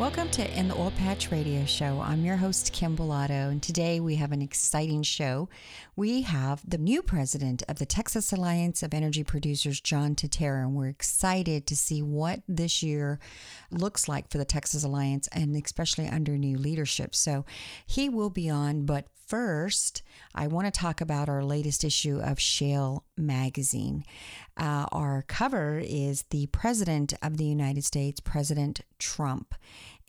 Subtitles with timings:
[0.00, 2.00] Welcome to In the Oil Patch Radio Show.
[2.00, 5.50] I'm your host, Kim Bellotto, and today we have an exciting show.
[5.94, 10.74] We have the new president of the Texas Alliance of Energy Producers, John Tintera, and
[10.74, 13.18] we're excited to see what this year
[13.70, 17.14] looks like for the Texas Alliance and especially under new leadership.
[17.14, 17.44] So
[17.86, 20.02] he will be on, but first,
[20.34, 24.04] I want to talk about our latest issue of Shale Magazine.
[24.60, 29.54] Uh, our cover is the President of the United States, President Trump.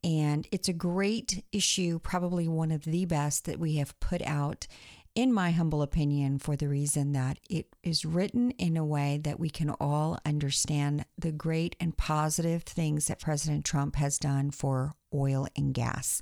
[0.04, 4.68] And it's a great issue, probably one of the best that we have put out,
[5.16, 9.40] in my humble opinion, for the reason that it is written in a way that
[9.40, 14.96] we can all understand the great and positive things that President Trump has done for
[15.14, 16.22] oil and gas.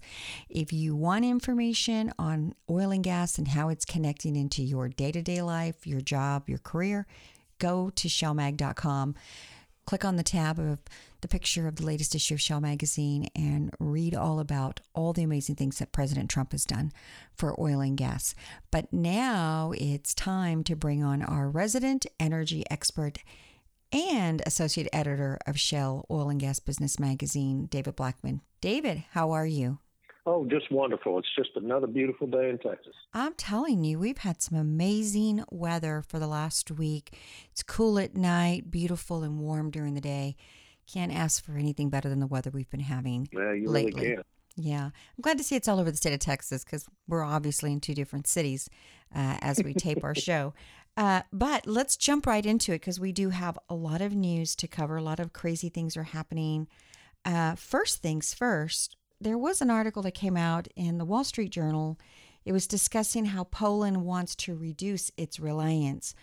[0.49, 5.11] If you want information on oil and gas and how it's connecting into your day
[5.13, 7.07] to day life, your job, your career,
[7.59, 9.15] go to shalemag.com,
[9.85, 10.79] click on the tab of
[11.21, 15.23] the picture of the latest issue of Shale Magazine and read all about all the
[15.23, 16.91] amazing things that President Trump has done
[17.35, 18.35] for oil and gas.
[18.71, 23.19] But now it's time to bring on our resident energy expert
[23.91, 28.41] and associate editor of Shale Oil and Gas Business Magazine, David Blackman.
[28.61, 29.79] David, how are you?
[30.31, 31.17] Oh, just wonderful.
[31.17, 32.93] It's just another beautiful day in Texas.
[33.15, 37.17] I'm telling you, we've had some amazing weather for the last week.
[37.51, 40.35] It's cool at night, beautiful and warm during the day.
[40.91, 44.01] Can't ask for anything better than the weather we've been having Yeah, you lately.
[44.03, 44.23] really can.
[44.55, 47.71] Yeah, I'm glad to see it's all over the state of Texas because we're obviously
[47.71, 48.69] in two different cities
[49.15, 50.53] uh, as we tape our show.
[50.95, 54.55] Uh, but let's jump right into it because we do have a lot of news
[54.57, 54.97] to cover.
[54.97, 56.67] A lot of crazy things are happening.
[57.25, 61.51] Uh, first things first, there was an article that came out in the Wall Street
[61.51, 61.99] Journal.
[62.45, 66.15] It was discussing how Poland wants to reduce its reliance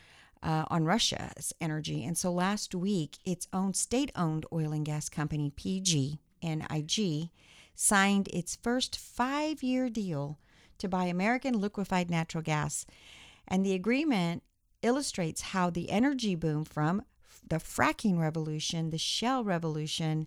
[0.43, 2.05] uh, on Russia's energy.
[2.05, 7.31] And so last week, its own state owned oil and gas company, PGNiG,
[7.75, 10.39] signed its first five year deal
[10.79, 12.87] to buy American liquefied natural gas.
[13.47, 14.43] And the agreement
[14.83, 17.03] illustrates how the energy boom from
[17.47, 20.27] the fracking revolution, the shale revolution,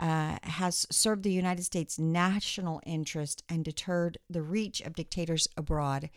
[0.00, 6.10] uh, has served the United States' national interest and deterred the reach of dictators abroad.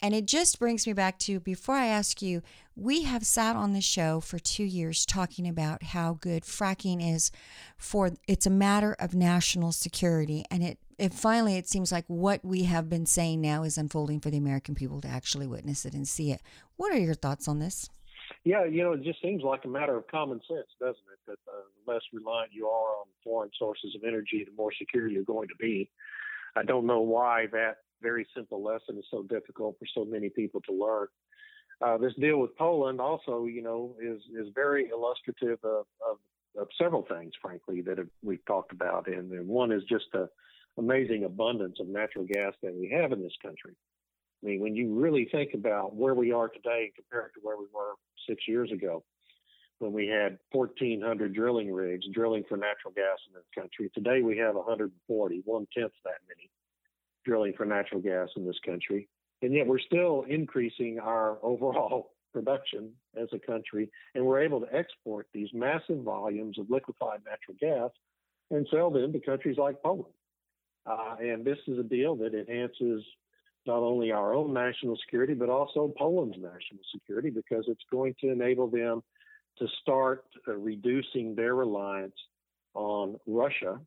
[0.00, 2.42] And it just brings me back to before I ask you,
[2.76, 7.32] we have sat on the show for two years talking about how good fracking is
[7.76, 10.44] for it's a matter of national security.
[10.50, 14.20] And it, it finally, it seems like what we have been saying now is unfolding
[14.20, 16.42] for the American people to actually witness it and see it.
[16.76, 17.90] What are your thoughts on this?
[18.44, 21.18] Yeah, you know, it just seems like a matter of common sense, doesn't it?
[21.26, 25.08] That uh, the less reliant you are on foreign sources of energy, the more secure
[25.08, 25.90] you're going to be.
[26.56, 30.60] I don't know why that very simple lesson is so difficult for so many people
[30.62, 31.08] to learn.
[31.80, 36.18] Uh, this deal with Poland also, you know, is is very illustrative of, of,
[36.58, 40.28] of several things, frankly, that have, we've talked about, and, and one is just the
[40.76, 43.74] amazing abundance of natural gas that we have in this country.
[44.42, 47.66] I mean, when you really think about where we are today compared to where we
[47.72, 47.94] were
[48.28, 49.02] six years ago,
[49.78, 54.36] when we had 1,400 drilling rigs drilling for natural gas in this country, today we
[54.38, 56.50] have 140, one tenth that many
[57.24, 59.08] drilling for natural gas in this country.
[59.42, 64.74] And yet we're still increasing our overall production as a country, and we're able to
[64.74, 67.90] export these massive volumes of liquefied natural gas
[68.50, 70.12] and sell them to countries like Poland.
[70.86, 73.04] Uh, and this is a deal that enhances
[73.66, 78.30] not only our own national security, but also Poland's national security because it's going to
[78.30, 79.02] enable them
[79.58, 82.14] to start uh, reducing their reliance
[82.74, 83.80] on Russia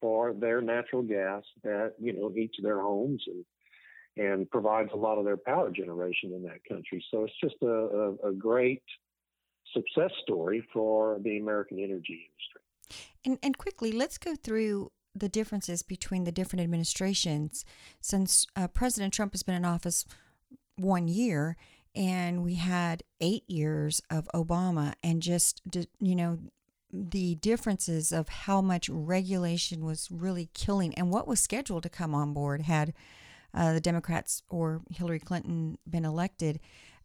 [0.00, 3.44] for their natural gas that you know heats their homes and
[4.18, 7.04] and provides a lot of their power generation in that country.
[7.10, 8.82] So it's just a, a, a great
[9.74, 12.62] success story for the American energy industry.
[13.26, 17.64] And, and quickly, let's go through the differences between the different administrations
[18.00, 20.04] since uh, President Trump has been in office
[20.76, 21.56] one year
[21.94, 25.62] and we had eight years of Obama and just,
[25.98, 26.38] you know,
[26.92, 32.14] the differences of how much regulation was really killing and what was scheduled to come
[32.14, 32.92] on board had
[33.54, 36.60] uh, the Democrats or Hillary Clinton been elected.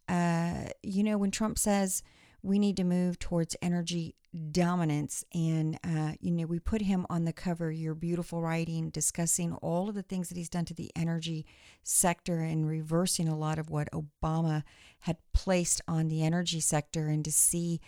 [0.08, 2.02] Uh, you know, when Trump says
[2.42, 4.16] we need to move towards energy
[4.50, 5.24] dominance.
[5.34, 9.88] And, uh, you know, we put him on the cover, your beautiful writing, discussing all
[9.88, 11.46] of the things that he's done to the energy
[11.82, 14.62] sector and reversing a lot of what Obama
[15.00, 17.08] had placed on the energy sector.
[17.08, 17.80] And to see,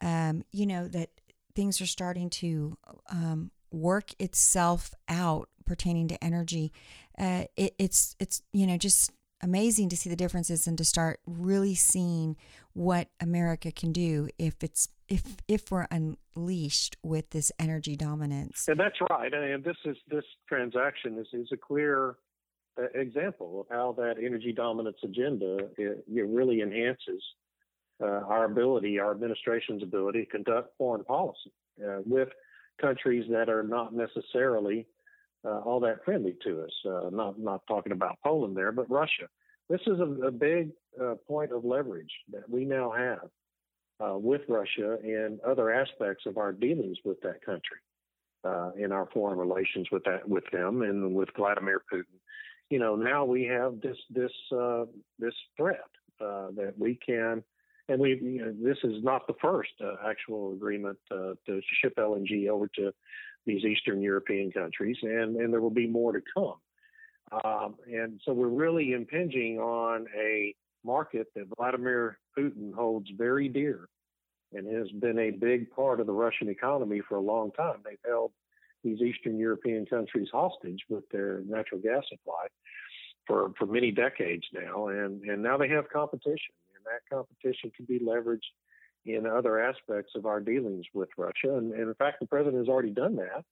[0.00, 1.10] um, you know, that
[1.54, 2.76] things are starting to
[3.10, 6.72] um, work itself out pertaining to energy.
[7.18, 9.10] Uh, it, it's, it's, you know, just
[9.42, 12.36] amazing to see the differences and to start really seeing
[12.76, 18.68] what America can do if it's if if we're unleashed with this energy dominance.
[18.68, 19.32] And that's right.
[19.32, 22.16] And this is this transaction is is a clear
[22.78, 27.22] uh, example of how that energy dominance agenda it, it really enhances
[28.02, 31.52] uh, our ability, our administration's ability to conduct foreign policy
[31.82, 32.28] uh, with
[32.78, 34.86] countries that are not necessarily
[35.46, 36.72] uh, all that friendly to us.
[36.84, 39.28] Uh, not not talking about Poland there, but Russia.
[39.68, 40.70] This is a, a big
[41.00, 43.28] uh, point of leverage that we now have
[44.00, 47.78] uh, with Russia and other aspects of our dealings with that country
[48.44, 52.18] uh, in our foreign relations with that with them and with Vladimir Putin.
[52.70, 54.84] You know, now we have this this uh,
[55.18, 55.80] this threat
[56.18, 57.42] that we can
[57.88, 61.94] and we you know, this is not the first uh, actual agreement uh, to ship
[61.98, 62.92] LNG over to
[63.44, 66.54] these Eastern European countries, and, and there will be more to come.
[67.32, 73.88] Um, and so we're really impinging on a market that Vladimir Putin holds very dear
[74.52, 77.78] and has been a big part of the Russian economy for a long time.
[77.84, 78.32] They've held
[78.84, 82.46] these Eastern European countries hostage with their natural gas supply
[83.26, 87.84] for, for many decades now, and, and now they have competition, and that competition can
[87.86, 88.38] be leveraged
[89.04, 91.56] in other aspects of our dealings with Russia.
[91.56, 93.44] And, and in fact, the president has already done that,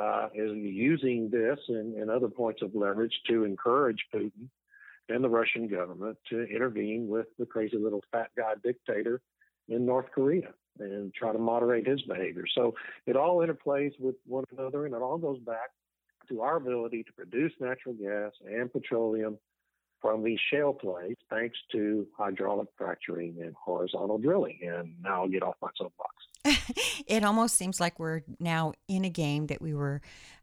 [0.00, 4.48] uh, is using this and, and other points of leverage to encourage Putin
[5.08, 9.20] and the Russian government to intervene with the crazy little fat guy dictator
[9.68, 12.44] in North Korea and try to moderate his behavior.
[12.54, 12.74] So
[13.06, 15.70] it all interplays with one another, and it all goes back
[16.28, 19.38] to our ability to produce natural gas and petroleum
[20.00, 24.58] from these shale plays thanks to hydraulic fracturing and horizontal drilling.
[24.62, 26.14] And now I'll get off my soapbox.
[27.06, 30.00] it almost seems like we're now in a game that we were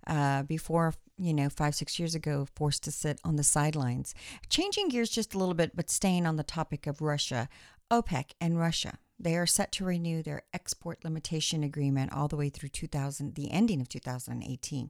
[0.07, 4.15] uh, before, you know, five, six years ago, forced to sit on the sidelines.
[4.49, 7.47] Changing gears just a little bit, but staying on the topic of Russia,
[7.91, 8.97] OPEC and Russia.
[9.19, 13.51] They are set to renew their export limitation agreement all the way through 2000, the
[13.51, 14.89] ending of 2018.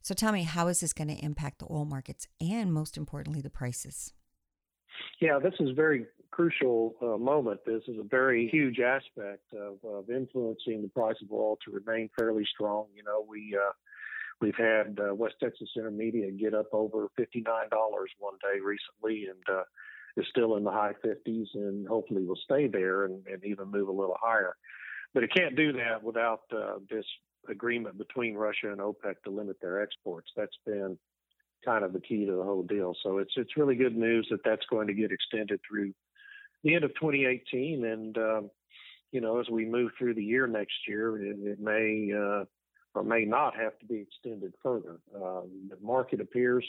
[0.00, 3.42] So tell me, how is this going to impact the oil markets and most importantly,
[3.42, 4.14] the prices?
[5.20, 6.06] Yeah, this is very
[6.36, 7.58] crucial uh, moment.
[7.64, 12.10] This is a very huge aspect of, of, influencing the price of oil to remain
[12.18, 12.88] fairly strong.
[12.94, 13.72] You know, we uh,
[14.42, 19.28] we've had uh, West Texas Intermediate get up over fifty nine dollars one day recently,
[19.30, 19.62] and uh,
[20.18, 23.88] is still in the high fifties, and hopefully will stay there and, and, even move
[23.88, 24.56] a little higher.
[25.14, 27.06] But it can't do that without uh, this
[27.48, 30.30] agreement between Russia and OPEC to limit their exports.
[30.36, 30.98] That's been
[31.64, 32.94] kind of the key to the whole deal.
[33.02, 35.94] So it's it's really good news that that's going to get extended through
[36.66, 38.50] the end of 2018, and um,
[39.12, 42.44] you know as we move through the year next year, it, it may uh,
[42.94, 44.98] or may not have to be extended further.
[45.14, 46.64] Uh, the market appears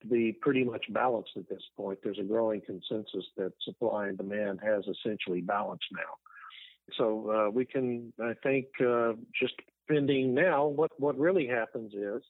[0.00, 1.98] to be pretty much balanced at this point.
[2.02, 6.94] There's a growing consensus that supply and demand has essentially balanced now.
[6.96, 9.54] So uh, we can, I think, uh, just
[9.88, 12.22] pending now, what, what really happens is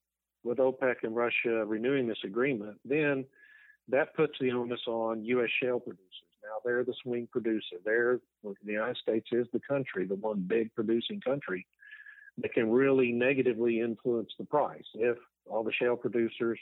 [0.42, 3.24] with OPEC and Russia renewing this agreement, then
[3.88, 5.50] that puts the onus on U.S.
[5.62, 6.06] shale producers.
[6.50, 7.76] Now they're the swing producer.
[7.84, 11.64] They're the United States is the country, the one big producing country
[12.38, 15.16] that can really negatively influence the price if
[15.48, 16.58] all the shale producers,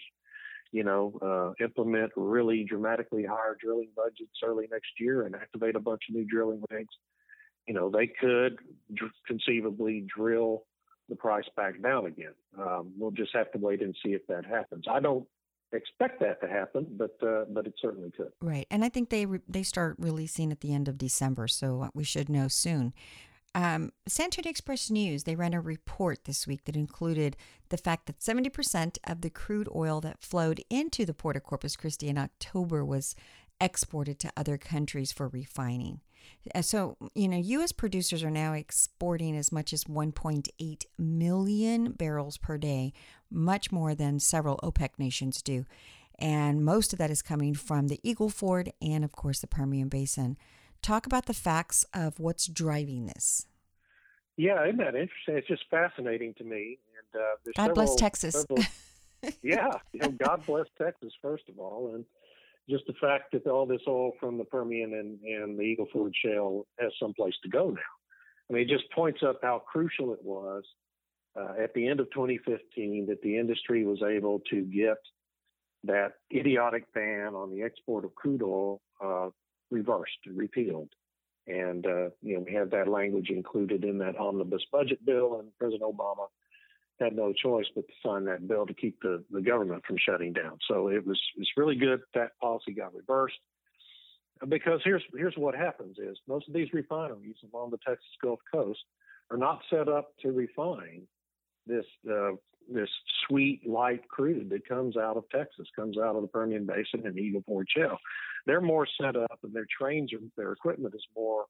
[0.72, 5.80] you know, uh, implement really dramatically higher drilling budgets early next year and activate a
[5.80, 6.94] bunch of new drilling rigs.
[7.66, 8.58] You know, they could
[8.92, 10.64] dr- conceivably drill
[11.08, 12.34] the price back down again.
[12.58, 14.84] Um, we'll just have to wait and see if that happens.
[14.90, 15.26] I don't
[15.72, 18.32] expect that to happen, but uh, but it certainly could.
[18.40, 21.90] Right, and I think they re- they start releasing at the end of December, so
[21.94, 22.92] we should know soon.
[23.54, 27.36] Um, San Antonio Express News they ran a report this week that included
[27.70, 31.74] the fact that 70% of the crude oil that flowed into the port of Corpus
[31.74, 33.16] Christi in October was
[33.60, 36.00] exported to other countries for refining.
[36.54, 37.72] Uh, so, you know, U.S.
[37.72, 42.92] producers are now exporting as much as 1.8 million barrels per day,
[43.30, 45.66] much more than several OPEC nations do.
[46.18, 49.88] And most of that is coming from the Eagle Ford and, of course, the Permian
[49.88, 50.36] Basin.
[50.82, 53.46] Talk about the facts of what's driving this.
[54.36, 55.36] Yeah, isn't that interesting?
[55.36, 56.78] It's just fascinating to me.
[57.12, 58.34] And uh, God several, bless Texas.
[58.34, 58.64] Several,
[59.42, 62.04] yeah, you know, God bless Texas first of all, and
[62.68, 66.14] just the fact that all this oil from the Permian and, and the Eagle Ford
[66.22, 67.80] Shale has someplace to go now.
[68.48, 70.64] I mean, it just points up how crucial it was
[71.38, 74.96] uh, at the end of 2015 that the industry was able to get
[75.84, 79.28] that idiotic ban on the export of crude oil uh,
[79.70, 80.88] reversed, repealed.
[81.46, 85.48] And, uh, you know, we had that language included in that omnibus budget bill, and
[85.58, 86.26] President Obama
[87.00, 90.32] had no choice but to sign that bill to keep the, the government from shutting
[90.32, 90.58] down.
[90.68, 93.38] So it was it's really good that policy got reversed.
[94.48, 98.80] Because here's here's what happens is most of these refineries along the Texas Gulf Coast
[99.30, 101.02] are not set up to refine
[101.66, 102.32] this uh,
[102.72, 102.88] this
[103.26, 107.18] sweet light crude that comes out of Texas, comes out of the Permian Basin and
[107.18, 107.98] Eagle Ford Shale.
[108.46, 111.46] They're more set up, and their trains or their equipment is more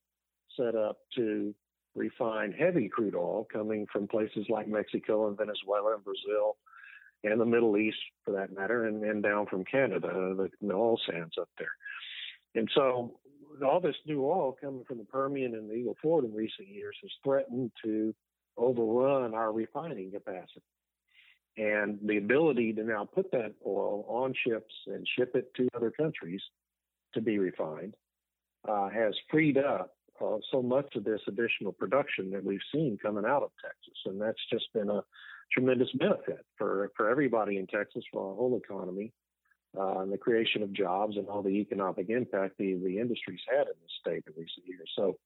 [0.56, 1.54] set up to
[1.94, 6.56] refined heavy crude oil coming from places like Mexico and Venezuela and Brazil
[7.24, 11.00] and the Middle East, for that matter, and, and down from Canada, the, the oil
[11.10, 11.72] sands up there.
[12.54, 13.18] And so
[13.66, 16.96] all this new oil coming from the Permian and the Eagle Ford in recent years
[17.02, 18.14] has threatened to
[18.56, 20.62] overrun our refining capacity.
[21.56, 25.90] And the ability to now put that oil on ships and ship it to other
[25.90, 26.40] countries
[27.14, 27.94] to be refined
[28.68, 33.24] uh, has freed up uh, so much of this additional production that we've seen coming
[33.24, 35.02] out of Texas, and that's just been a
[35.52, 39.12] tremendous benefit for for everybody in Texas, for our whole economy,
[39.78, 43.66] uh, and the creation of jobs and all the economic impact the the industry's had
[43.66, 44.90] in the state in recent years.
[44.96, 45.16] So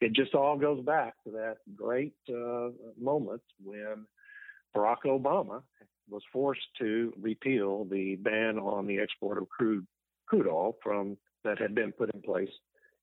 [0.00, 4.06] it just all goes back to that great uh, moment when
[4.76, 5.62] Barack Obama
[6.08, 9.86] was forced to repeal the ban on the export of crude
[10.26, 12.50] crude oil from that had been put in place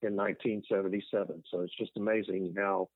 [0.03, 1.43] in 1977.
[1.49, 2.89] So it's just amazing how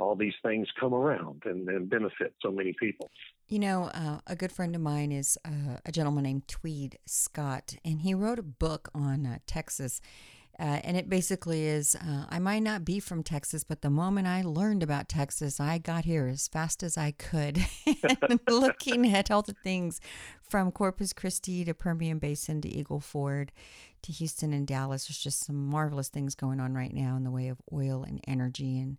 [0.00, 3.10] all these things come around and, and benefit so many people.
[3.48, 7.74] You know, uh, a good friend of mine is uh, a gentleman named Tweed Scott,
[7.84, 10.00] and he wrote a book on uh, Texas.
[10.58, 14.26] Uh, and it basically is uh, I might not be from Texas, but the moment
[14.26, 17.64] I learned about Texas, I got here as fast as I could.
[18.48, 20.02] looking at all the things
[20.42, 23.52] from Corpus Christi to Permian Basin to Eagle Ford
[24.02, 25.06] to Houston and Dallas.
[25.06, 28.20] There's just some marvelous things going on right now in the way of oil and
[28.26, 28.98] energy and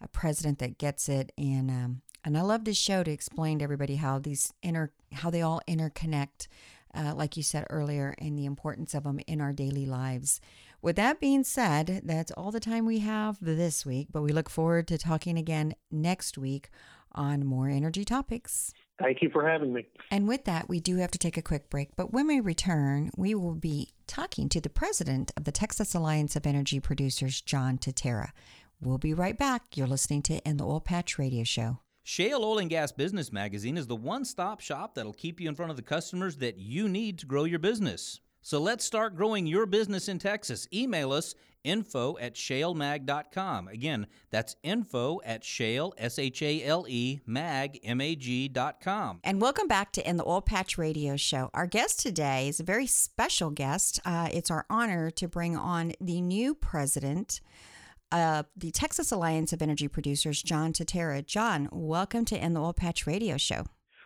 [0.00, 1.32] a president that gets it.
[1.38, 5.30] And um, and I love this show to explain to everybody how these inter how
[5.30, 6.48] they all interconnect,
[6.94, 10.40] uh, like you said earlier, and the importance of them in our daily lives.
[10.80, 14.50] With that being said, that's all the time we have this week, but we look
[14.50, 16.70] forward to talking again next week
[17.14, 18.72] on more energy topics.
[18.98, 19.86] Thank you for having me.
[20.10, 21.96] And with that, we do have to take a quick break.
[21.96, 26.36] But when we return, we will be talking to the president of the Texas Alliance
[26.36, 28.30] of Energy Producers, John Tintera.
[28.80, 29.76] We'll be right back.
[29.76, 31.78] You're listening to In the Oil Patch Radio Show.
[32.04, 35.54] Shale Oil and Gas Business Magazine is the one stop shop that'll keep you in
[35.54, 38.20] front of the customers that you need to grow your business.
[38.42, 40.66] So let's start growing your business in Texas.
[40.72, 43.68] Email us info at shalemag.com.
[43.68, 49.20] Again, that's info at shale, S H A L E, mag, M A G.com.
[49.22, 51.50] And welcome back to In the Oil Patch Radio Show.
[51.54, 54.00] Our guest today is a very special guest.
[54.04, 57.40] Uh, it's our honor to bring on the new president.
[58.10, 61.24] of the Texas Alliance of Energy Producers, John Tintera.
[61.24, 63.64] John, welcome to In the Oil Patch Radio Show.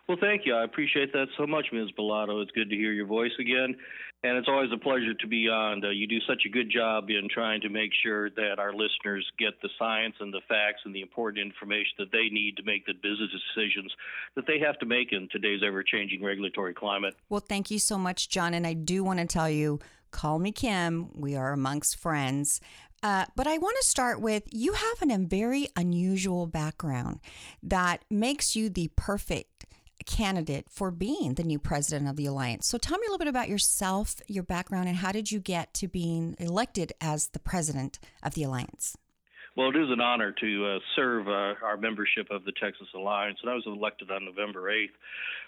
[0.08, 0.54] Well, thank you.
[0.54, 1.88] I appreciate that so much, Ms.
[1.98, 2.40] Bellotto.
[2.42, 3.75] It's good to hear your voice again
[4.22, 5.84] and it's always a pleasure to be on.
[5.84, 9.26] Uh, you do such a good job in trying to make sure that our listeners
[9.38, 12.86] get the science and the facts and the important information that they need to make
[12.86, 13.92] the business decisions
[14.34, 17.14] that they have to make in today's ever changing regulatory climate.
[17.28, 18.54] Well, thank you so much, John.
[18.54, 21.10] And I do want to tell you call me Kim.
[21.14, 22.60] We are amongst friends.
[23.02, 27.20] Uh, but I want to start with you have a very unusual background
[27.62, 29.65] that makes you the perfect
[30.04, 32.66] candidate for being the new president of the alliance.
[32.66, 35.72] So tell me a little bit about yourself, your background, and how did you get
[35.74, 38.96] to being elected as the president of the alliance?
[39.56, 43.38] Well, it is an honor to uh, serve uh, our membership of the Texas Alliance,
[43.40, 44.90] and I was elected on November 8th.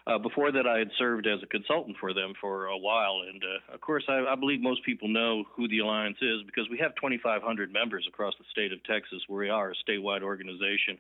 [0.07, 3.43] Uh, before that, I had served as a consultant for them for a while, and
[3.45, 6.79] uh, of course, I, I, believe most people know who the Alliance is because we
[6.79, 9.21] have 2,500 members across the state of Texas.
[9.29, 10.99] Where we are a statewide organization.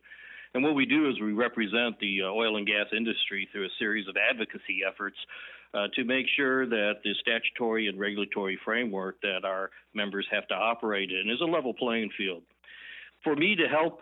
[0.55, 3.79] And what we do is we represent the uh, oil and gas industry through a
[3.79, 5.17] series of advocacy efforts
[5.75, 10.55] uh, to make sure that the statutory and regulatory framework that our members have to
[10.55, 12.43] operate in is a level playing field.
[13.23, 14.01] For me to help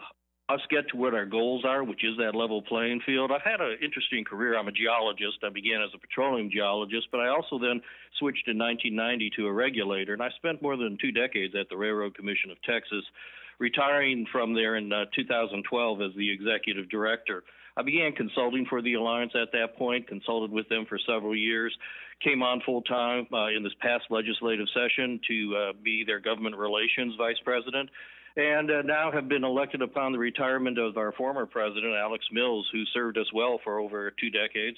[0.48, 3.32] us get to what our goals are, which is that level playing field.
[3.32, 4.56] I've had an interesting career.
[4.56, 5.38] I'm a geologist.
[5.42, 7.82] I began as a petroleum geologist, but I also then
[8.18, 11.76] switched in 1990 to a regulator, and I spent more than two decades at the
[11.76, 13.02] Railroad Commission of Texas
[13.58, 17.44] retiring from there in uh, 2012 as the executive director.
[17.76, 21.76] I began consulting for the Alliance at that point, consulted with them for several years,
[22.24, 26.56] came on full time uh, in this past legislative session to uh, be their government
[26.56, 27.90] relations vice president
[28.36, 32.68] and uh, now have been elected upon the retirement of our former president, Alex Mills,
[32.70, 34.76] who served us well for over two decades.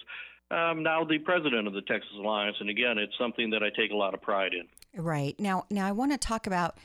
[0.50, 3.90] Um, now the president of the Texas Alliance, and again, it's something that I take
[3.90, 4.66] a lot of pride in.
[5.02, 6.78] Right now, now I want to talk about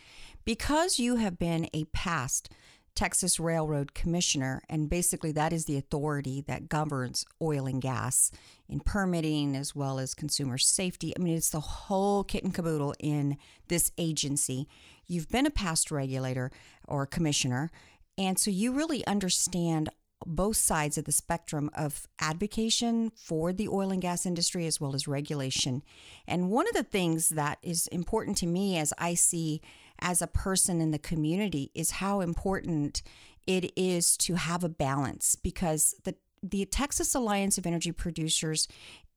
[0.46, 2.50] because you have been a past
[2.96, 8.30] Texas Railroad Commissioner, and basically that is the authority that governs oil and gas
[8.70, 11.14] in permitting as well as consumer safety.
[11.18, 14.68] I mean, it's the whole kit and caboodle in this agency.
[15.08, 16.52] You've been a past regulator
[16.88, 17.72] or commissioner,
[18.18, 19.90] and so you really understand
[20.26, 24.96] both sides of the spectrum of advocacy for the oil and gas industry as well
[24.96, 25.84] as regulation.
[26.28, 29.62] And one of the things that is important to me as I see
[30.00, 33.02] as a person in the community is how important
[33.46, 38.68] it is to have a balance because the the Texas Alliance of Energy Producers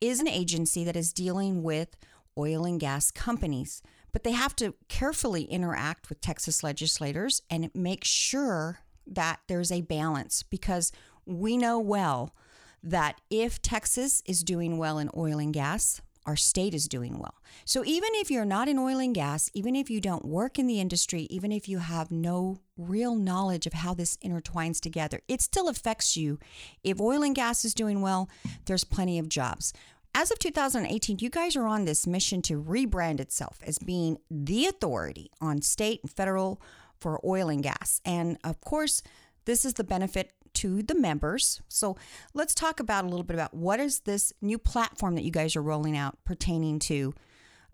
[0.01, 1.97] is an agency that is dealing with
[2.39, 8.05] oil and gas companies, but they have to carefully interact with Texas legislators and make
[8.05, 10.93] sure that there's a balance because
[11.25, 12.35] we know well
[12.83, 17.35] that if Texas is doing well in oil and gas, our state is doing well.
[17.65, 20.67] So even if you're not in oil and gas, even if you don't work in
[20.67, 25.41] the industry, even if you have no real knowledge of how this intertwines together, it
[25.41, 26.39] still affects you.
[26.83, 28.29] If oil and gas is doing well,
[28.67, 29.73] there's plenty of jobs.
[30.15, 34.67] As of 2018, you guys are on this mission to rebrand itself as being the
[34.67, 36.61] authority on state and federal
[36.99, 38.01] for oil and gas.
[38.05, 39.03] And of course,
[39.45, 41.61] this is the benefit to the members.
[41.69, 41.97] So
[42.35, 45.57] let's talk about a little bit about what is this new platform that you guys
[45.57, 47.15] are rolling out pertaining to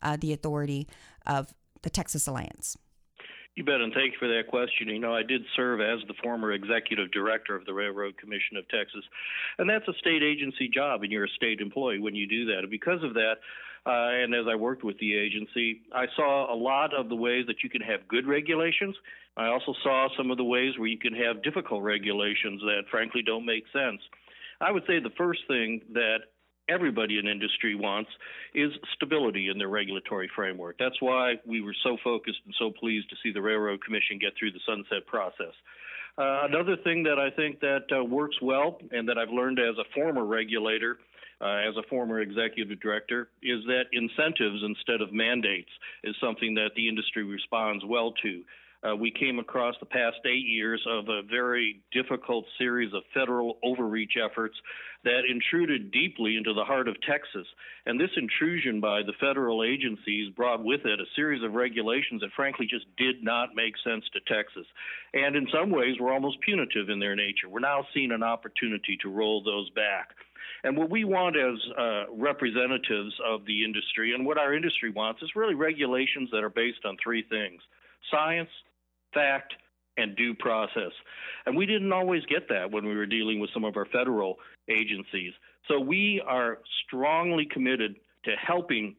[0.03, 0.89] uh, the authority
[1.27, 2.77] of the Texas Alliance.
[3.55, 4.89] You bet, and thank you for that question.
[4.89, 8.67] You know, I did serve as the former executive director of the Railroad Commission of
[8.69, 9.05] Texas,
[9.59, 12.61] and that's a state agency job, and you're a state employee when you do that.
[12.61, 13.35] And because of that,
[13.85, 17.45] uh, and as I worked with the agency, I saw a lot of the ways
[17.47, 18.97] that you can have good regulations.
[19.37, 23.23] I also saw some of the ways where you can have difficult regulations that frankly
[23.25, 24.01] don't make sense.
[24.61, 26.19] I would say the first thing that
[26.69, 28.11] everybody in industry wants
[28.55, 30.77] is stability in their regulatory framework.
[30.79, 34.33] That's why we were so focused and so pleased to see the Railroad Commission get
[34.39, 35.55] through the sunset process.
[36.19, 39.77] Uh, another thing that I think that uh, works well and that I've learned as
[39.79, 40.99] a former regulator
[41.41, 45.71] uh, as a former executive director is that incentives instead of mandates
[46.05, 48.43] is something that the industry responds well to.
[48.83, 53.59] Uh, we came across the past eight years of a very difficult series of federal
[53.63, 54.57] overreach efforts
[55.05, 57.47] that intruded deeply into the heart of Texas.
[57.87, 62.31] And this intrusion by the federal agencies brought with it a series of regulations that
[62.35, 64.67] frankly just did not make sense to Texas.
[65.15, 67.49] And in some ways were almost punitive in their nature.
[67.49, 70.11] We're now seeing an opportunity to roll those back.
[70.65, 75.23] And what we want as uh, representatives of the industry and what our industry wants
[75.23, 77.61] is really regulations that are based on three things
[78.11, 78.51] science,
[79.13, 79.55] fact,
[79.97, 80.93] and due process.
[81.47, 84.37] And we didn't always get that when we were dealing with some of our federal
[84.69, 85.33] agencies.
[85.69, 88.97] So we are strongly committed to helping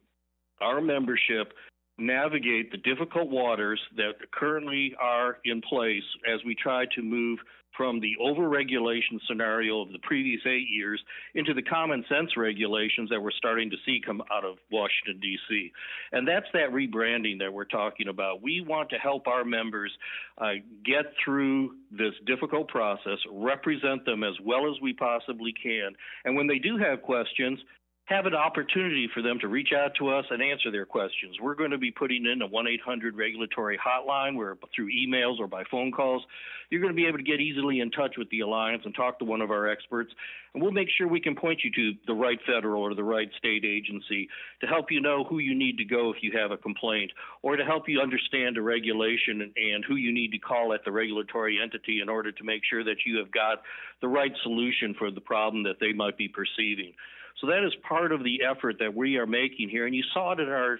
[0.60, 1.52] our membership
[1.98, 6.02] navigate the difficult waters that currently are in place
[6.32, 7.38] as we try to move
[7.76, 11.02] from the overregulation scenario of the previous eight years
[11.34, 15.72] into the common sense regulations that we're starting to see come out of Washington, D.C.
[16.12, 18.42] And that's that rebranding that we're talking about.
[18.42, 19.92] We want to help our members
[20.38, 20.54] uh,
[20.84, 25.92] get through this difficult process, represent them as well as we possibly can.
[26.24, 27.58] And when they do have questions,
[28.06, 31.36] have an opportunity for them to reach out to us and answer their questions.
[31.40, 35.46] We're going to be putting in a 1 800 regulatory hotline where through emails or
[35.46, 36.22] by phone calls,
[36.68, 39.18] you're going to be able to get easily in touch with the Alliance and talk
[39.20, 40.12] to one of our experts.
[40.52, 43.28] And we'll make sure we can point you to the right federal or the right
[43.38, 44.28] state agency
[44.60, 47.56] to help you know who you need to go if you have a complaint or
[47.56, 50.92] to help you understand a regulation and, and who you need to call at the
[50.92, 53.62] regulatory entity in order to make sure that you have got
[54.02, 56.92] the right solution for the problem that they might be perceiving.
[57.40, 59.86] So that is part of the effort that we are making here.
[59.86, 60.78] And you saw it in our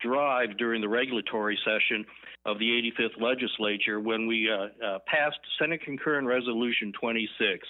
[0.00, 2.04] drive during the regulatory session
[2.44, 7.66] of the 85th legislature when we uh, uh, passed Senate Concurrent Resolution 26.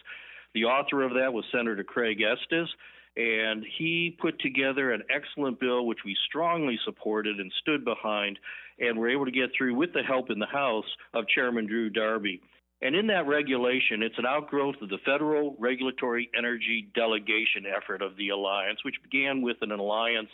[0.55, 2.69] The author of that was Senator Craig Estes,
[3.17, 8.39] and he put together an excellent bill which we strongly supported and stood behind,
[8.79, 11.91] and were able to get through with the help in the House of Chairman Drew
[11.91, 12.41] Darby.
[12.83, 18.17] And in that regulation, it's an outgrowth of the Federal Regulatory Energy Delegation effort of
[18.17, 20.29] the Alliance, which began with an Alliance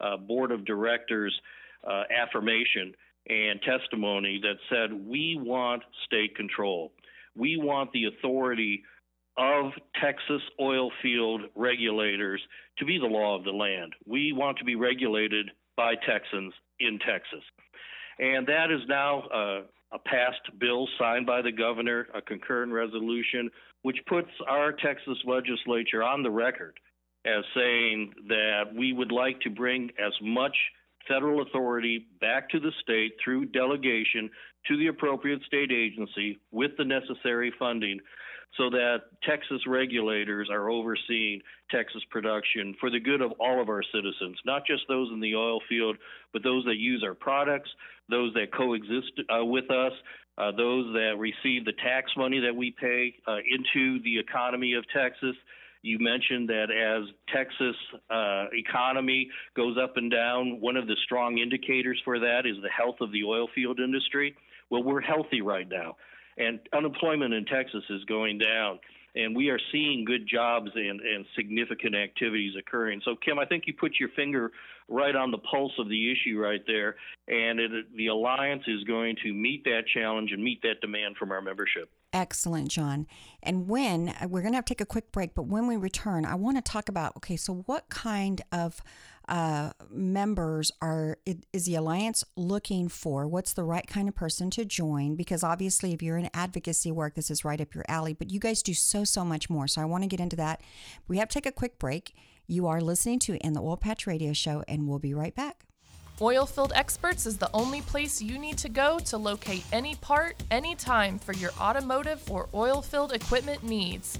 [0.00, 1.38] uh, Board of Directors
[1.86, 2.94] uh, affirmation
[3.28, 6.92] and testimony that said, We want state control.
[7.36, 8.82] We want the authority
[9.36, 12.40] of Texas oil field regulators
[12.78, 13.94] to be the law of the land.
[14.06, 17.42] We want to be regulated by Texans in Texas.
[18.18, 19.60] And that is now uh,
[19.92, 23.50] a passed bill signed by the governor, a concurrent resolution,
[23.82, 26.78] which puts our Texas legislature on the record
[27.26, 30.56] as saying that we would like to bring as much
[31.08, 34.30] federal authority back to the state through delegation
[34.68, 37.98] to the appropriate state agency with the necessary funding
[38.56, 43.82] so that Texas regulators are overseeing Texas production for the good of all of our
[43.94, 45.96] citizens, not just those in the oil field,
[46.32, 47.70] but those that use our products,
[48.10, 49.92] those that coexist uh, with us,
[50.38, 54.84] uh, those that receive the tax money that we pay uh, into the economy of
[54.94, 55.36] Texas.
[55.82, 57.76] You mentioned that as Texas
[58.10, 62.68] uh, economy goes up and down, one of the strong indicators for that is the
[62.68, 64.36] health of the oil field industry.
[64.68, 65.96] Well, we're healthy right now,
[66.36, 68.78] and unemployment in Texas is going down
[69.14, 73.00] and we are seeing good jobs and, and significant activities occurring.
[73.04, 74.52] So, Kim, I think you put your finger
[74.90, 76.96] right on the pulse of the issue right there,
[77.28, 81.30] and it, the Alliance is going to meet that challenge and meet that demand from
[81.30, 81.90] our membership.
[82.12, 83.06] Excellent, John.
[83.42, 86.24] And when we're going to have to take a quick break, but when we return,
[86.24, 88.82] I want to talk about okay, so what kind of
[89.28, 91.18] uh, members are
[91.52, 93.28] is the alliance looking for?
[93.28, 95.14] What's the right kind of person to join?
[95.14, 98.12] Because obviously, if you're in advocacy work, this is right up your alley.
[98.12, 99.68] But you guys do so so much more.
[99.68, 100.62] So I want to get into that.
[101.06, 102.12] We have to take a quick break.
[102.50, 105.66] You are listening to In the Oil Patch Radio Show, and we'll be right back.
[106.18, 111.20] Oilfield Experts is the only place you need to go to locate any part, anytime
[111.20, 114.18] for your automotive or oilfield equipment needs.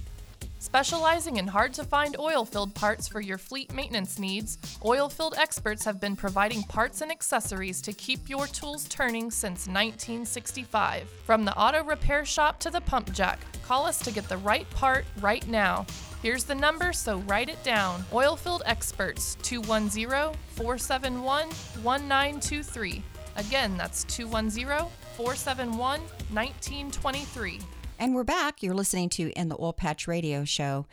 [0.60, 6.00] Specializing in hard to find oilfield parts for your fleet maintenance needs, Oilfield Experts have
[6.00, 11.10] been providing parts and accessories to keep your tools turning since 1965.
[11.24, 14.70] From the auto repair shop to the pump jack, call us to get the right
[14.70, 15.84] part right now.
[16.22, 18.04] Here's the number, so write it down.
[18.12, 23.02] Oilfield Experts 210 471 1923.
[23.36, 27.60] Again, that's 210 471 1923.
[27.98, 28.62] And we're back.
[28.62, 30.86] You're listening to In the Oil Patch Radio Show.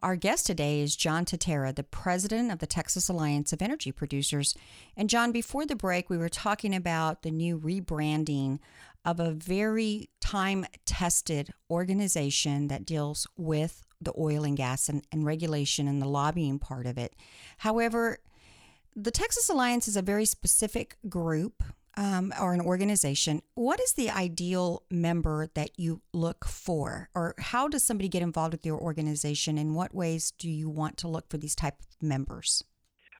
[0.00, 4.54] Our guest today is John Tintera, the president of the Texas Alliance of Energy Producers.
[4.98, 8.58] And John, before the break, we were talking about the new rebranding
[9.02, 15.24] of a very time tested organization that deals with the oil and gas and, and
[15.24, 17.14] regulation and the lobbying part of it.
[17.58, 18.18] However,
[18.94, 21.62] the Texas Alliance is a very specific group
[21.96, 27.08] um, or an organization, what is the ideal member that you look for?
[27.14, 29.58] Or how does somebody get involved with your organization?
[29.58, 32.64] In what ways do you want to look for these type of members?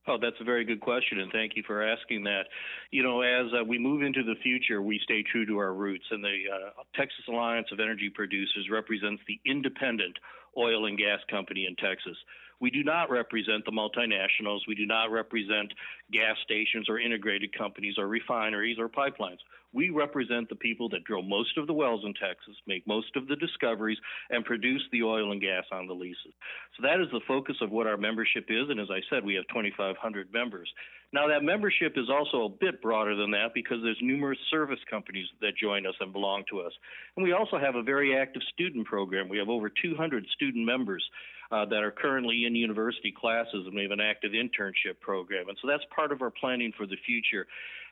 [0.06, 2.42] Oh, that's a very good question, and thank you for asking that.
[2.90, 6.04] You know, as uh, we move into the future, we stay true to our roots,
[6.10, 10.18] and the uh, Texas Alliance of Energy Producers represents the independent
[10.56, 12.16] oil and gas company in Texas.
[12.60, 14.60] We do not represent the multinationals.
[14.66, 15.72] We do not represent
[16.12, 19.38] gas stations or integrated companies or refineries or pipelines.
[19.74, 23.26] We represent the people that drill most of the wells in Texas, make most of
[23.26, 23.98] the discoveries,
[24.30, 26.32] and produce the oil and gas on the leases.
[26.76, 28.70] So that is the focus of what our membership is.
[28.70, 30.72] And as I said, we have 2,500 members.
[31.12, 35.26] Now, that membership is also a bit broader than that because there's numerous service companies
[35.40, 36.72] that join us and belong to us.
[37.16, 39.28] And we also have a very active student program.
[39.28, 41.04] We have over 200 student members
[41.50, 45.48] uh, that are currently in university classes, and we have an active internship program.
[45.48, 47.46] And so that's part of our planning for the future.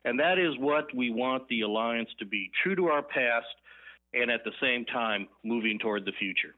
[0.04, 3.46] And that is what we want the Alliance to be true to our past
[4.14, 6.54] and at the same time moving toward the future.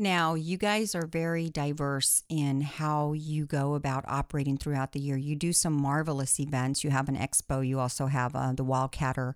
[0.00, 5.16] Now, you guys are very diverse in how you go about operating throughout the year.
[5.16, 6.84] You do some marvelous events.
[6.84, 7.66] You have an expo.
[7.66, 9.34] You also have uh, the Wildcatter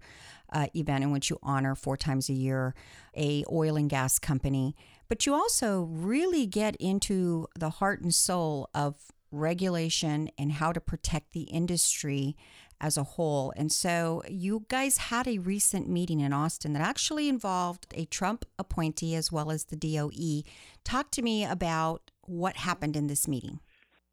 [0.53, 2.77] uh, event in which you honor four times a year
[3.17, 4.77] a oil and gas company.
[5.13, 10.81] But you also really get into the heart and soul of regulation and how to
[10.81, 12.35] protect the industry
[12.81, 13.53] as a whole.
[13.55, 18.47] And so you guys had a recent meeting in Austin that actually involved a Trump
[18.59, 20.49] appointee as well as the DOE.
[20.83, 23.61] Talk to me about what happened in this meeting.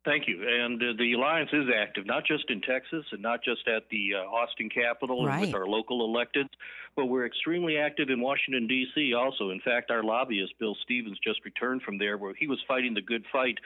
[0.04, 0.42] Thank you.
[0.48, 4.16] And uh, the alliance is active, not just in Texas and not just at the
[4.16, 5.36] uh, Austin Capitol right.
[5.36, 6.50] and with our local electeds,
[7.00, 9.14] but we're extremely active in Washington, D.C.
[9.14, 9.52] also.
[9.52, 13.02] In fact, our lobbyist, Bill Stevens, just returned from there where he was fighting the
[13.02, 13.58] good fight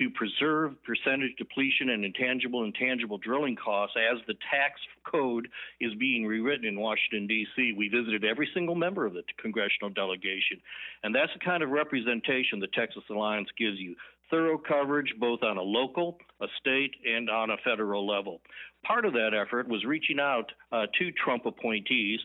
[0.00, 5.46] to preserve percentage depletion and intangible and tangible drilling costs as the tax code
[5.80, 7.74] is being rewritten in Washington, D.C.
[7.78, 10.58] We visited every single member of the congressional delegation.
[11.04, 13.94] And that's the kind of representation the Texas Alliance gives you
[14.32, 18.40] thorough coverage both on a local, a state, and on a federal level.
[18.84, 22.18] Part of that effort was reaching out uh, to Trump appointees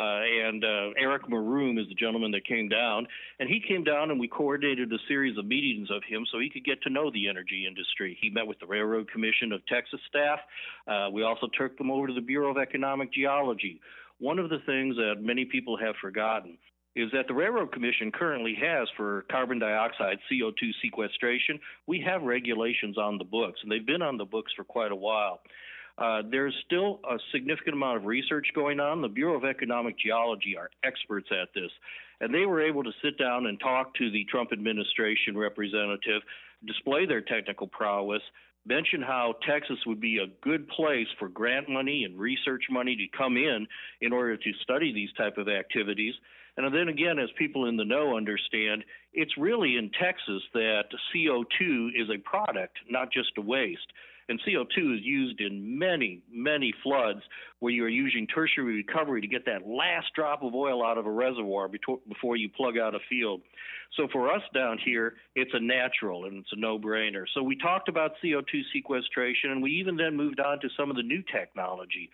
[0.00, 3.06] and uh, Eric Maroom is the gentleman that came down,
[3.40, 6.50] and he came down and we coordinated a series of meetings of him so he
[6.50, 8.16] could get to know the energy industry.
[8.20, 10.38] He met with the Railroad Commission of Texas staff.
[10.86, 13.80] Uh, we also took them over to the Bureau of Economic Geology.
[14.18, 16.58] One of the things that many people have forgotten
[16.96, 22.96] is that the Railroad Commission currently has for carbon dioxide CO2 sequestration, we have regulations
[22.96, 25.40] on the books, and they've been on the books for quite a while.
[25.98, 29.00] Uh, there's still a significant amount of research going on.
[29.00, 31.70] The Bureau of Economic Geology are experts at this,
[32.20, 36.22] and they were able to sit down and talk to the Trump administration representative,
[36.66, 38.22] display their technical prowess,
[38.66, 43.16] mention how Texas would be a good place for grant money and research money to
[43.16, 43.66] come in
[44.00, 46.14] in order to study these type of activities.
[46.56, 48.82] And then again, as people in the know understand,
[49.12, 53.92] it's really in Texas that CO2 is a product, not just a waste.
[54.28, 57.20] And CO2 is used in many, many floods
[57.60, 61.06] where you are using tertiary recovery to get that last drop of oil out of
[61.06, 63.40] a reservoir before you plug out a field.
[63.96, 67.24] So for us down here, it's a natural and it's a no brainer.
[67.34, 70.96] So we talked about CO2 sequestration and we even then moved on to some of
[70.96, 72.10] the new technology.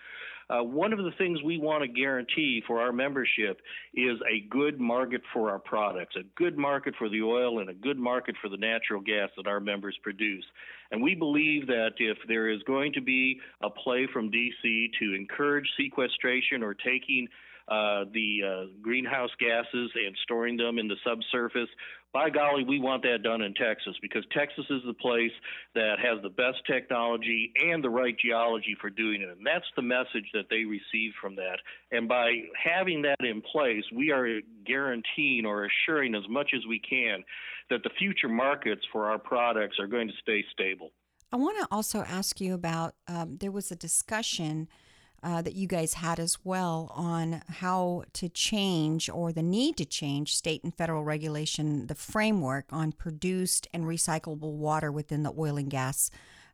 [0.52, 3.60] Uh, one of the things we want to guarantee for our membership
[3.94, 7.74] is a good market for our products, a good market for the oil, and a
[7.74, 10.44] good market for the natural gas that our members produce.
[10.90, 14.90] And we believe that if there is going to be a play from D.C.
[15.00, 17.28] to encourage sequestration or taking
[17.68, 21.68] uh, the uh, greenhouse gases and storing them in the subsurface.
[22.12, 25.32] By golly, we want that done in Texas because Texas is the place
[25.74, 29.30] that has the best technology and the right geology for doing it.
[29.30, 31.56] And that's the message that they receive from that.
[31.90, 36.78] And by having that in place, we are guaranteeing or assuring as much as we
[36.80, 37.24] can
[37.70, 40.90] that the future markets for our products are going to stay stable.
[41.32, 44.68] I want to also ask you about um, there was a discussion
[45.22, 49.84] uh, that you guys had as well on how to change or the need to
[49.84, 55.56] change state and federal regulation, the framework on produced and recyclable water within the oil
[55.56, 56.10] and gas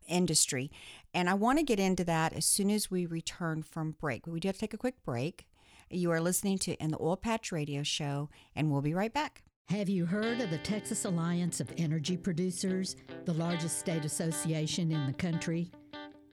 [0.07, 0.71] industry.
[1.13, 4.27] And I want to get into that as soon as we return from break.
[4.27, 5.47] We do have to take a quick break.
[5.89, 9.41] You are listening to In the Oil Patch Radio Show, and we'll be right back.
[9.69, 15.07] Have you heard of the Texas Alliance of Energy Producers, the largest state association in
[15.07, 15.71] the country?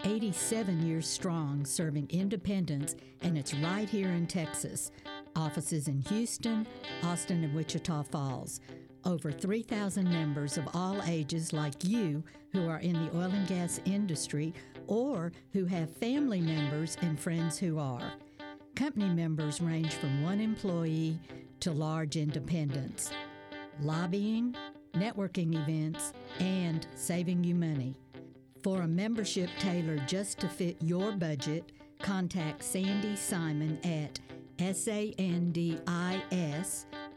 [0.04, 4.90] 87 years strong, serving independents, and it's right here in Texas.
[5.34, 6.66] Offices in Houston,
[7.02, 8.60] Austin, and Wichita Falls.
[9.04, 13.80] Over 3,000 members of all ages, like you, who are in the oil and gas
[13.84, 14.52] industry
[14.86, 18.12] or who have family members and friends who are.
[18.74, 21.18] Company members range from one employee
[21.60, 23.10] to large independents.
[23.80, 24.56] Lobbying,
[24.94, 27.94] networking events, and saving you money.
[28.66, 31.70] For a membership tailored just to fit your budget,
[32.02, 34.18] contact Sandy Simon at
[34.58, 35.84] SANDIS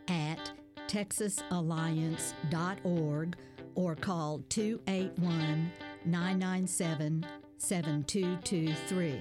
[0.09, 0.51] at
[0.87, 3.35] texasalliance.org
[3.73, 5.71] or call 281
[6.05, 7.25] 997
[7.57, 9.19] 7223.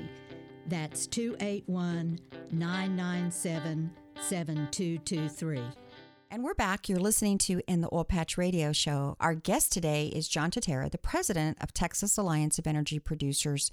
[0.66, 2.18] That's 281
[2.52, 5.62] 997 7223.
[6.30, 6.90] And we're back.
[6.90, 9.16] You're listening to In the Oil Patch Radio Show.
[9.18, 13.70] Our guest today is John Tintera, the president of Texas Alliance of Energy Producers.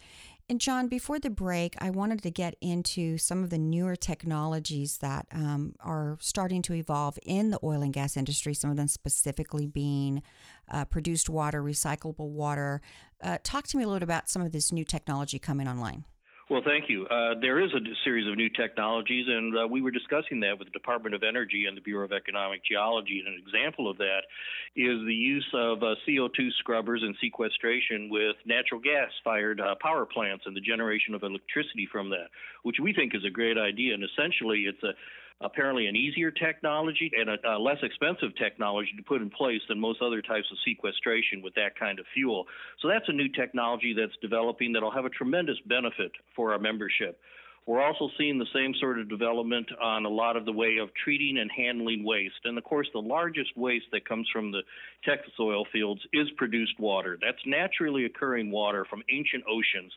[0.48, 5.00] And John, before the break, I wanted to get into some of the newer technologies
[5.00, 8.88] that um, are starting to evolve in the oil and gas industry, some of them
[8.88, 10.24] specifically being
[10.72, 12.82] uh, produced water, recyclable water.
[13.22, 16.06] Uh, talk to me a little bit about some of this new technology coming online.
[16.47, 17.08] Well, thank you.
[17.08, 20.67] Uh, there is a series of new technologies, and uh, we were discussing that with
[20.67, 23.17] the Department of Energy and the Bureau of Economic Geology.
[23.17, 24.29] And an example of that
[24.75, 30.05] is the use of uh, CO2 scrubbers and sequestration with natural gas fired uh, power
[30.05, 32.29] plants and the generation of electricity from that,
[32.62, 33.95] which we think is a great idea.
[33.95, 34.93] And essentially, it's a
[35.41, 39.80] apparently an easier technology and a, a, less expensive technology to put in place than
[39.80, 42.45] most other types of sequestration with that kind of fuel.
[42.82, 47.19] So that's a new technology that's developing that'll have a tremendous benefit for our membership.
[47.65, 50.89] We're also seeing the same sort of development on a lot of the way of
[51.04, 52.45] treating and handling waste.
[52.45, 54.62] And of course, the largest waste that comes from the
[55.04, 57.17] Texas oil fields is produced water.
[57.19, 59.91] That's naturally occurring water from ancient oceans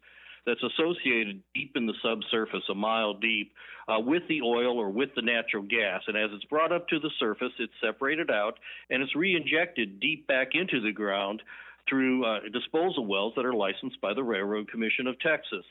[0.46, 3.52] that's associated deep in the subsurface, a mile deep,
[3.88, 6.02] uh, with the oil or with the natural gas.
[6.06, 8.58] And as it's brought up to the surface, it's separated out
[8.90, 11.42] and it's re-injected deep back into the ground
[11.88, 15.64] through uh, disposal wells that are licensed by the Railroad Commission of Texas.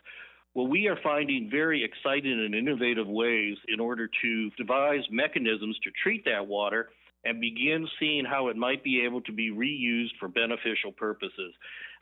[0.56, 5.92] Well, we are finding very exciting and innovative ways in order to devise mechanisms to
[6.02, 6.90] treat that water
[7.24, 11.54] and begin seeing how it might be able to be reused for beneficial purposes.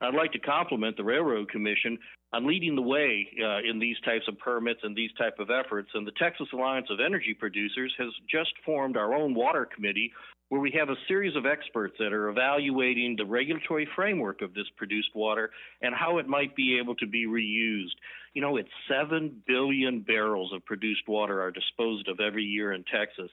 [0.01, 1.97] I'd like to compliment the Railroad Commission
[2.33, 5.89] on leading the way uh, in these types of permits and these type of efforts.
[5.93, 10.11] And the Texas Alliance of Energy Producers has just formed our own water committee
[10.49, 14.67] where we have a series of experts that are evaluating the regulatory framework of this
[14.77, 15.49] produced water
[15.81, 17.95] and how it might be able to be reused.
[18.33, 22.83] You know, it's 7 billion barrels of produced water are disposed of every year in
[22.83, 23.31] Texas.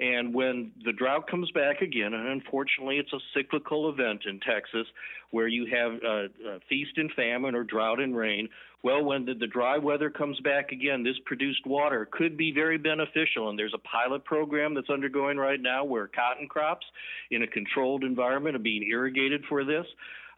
[0.00, 4.86] And when the drought comes back again, and unfortunately it's a cyclical event in Texas
[5.30, 8.48] where you have uh, feast and famine or drought and rain,
[8.82, 12.78] well, when the, the dry weather comes back again, this produced water could be very
[12.78, 13.48] beneficial.
[13.48, 16.86] And there's a pilot program that's undergoing right now where cotton crops
[17.30, 19.86] in a controlled environment are being irrigated for this.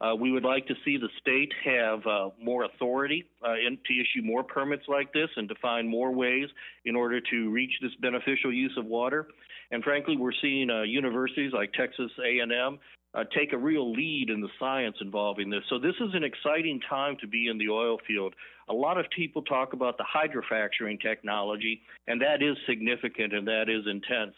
[0.04, 3.94] Uh, we would like to see the state have uh, more authority uh, in, to
[3.94, 6.48] issue more permits like this and to find more ways
[6.84, 9.28] in order to reach this beneficial use of water.
[9.70, 12.78] And frankly, we're seeing uh, universities like Texas A&M
[13.14, 15.62] uh, take a real lead in the science involving this.
[15.70, 18.34] So this is an exciting time to be in the oil field.
[18.68, 23.70] A lot of people talk about the hydrofracturing technology, and that is significant and that
[23.70, 24.34] is intense.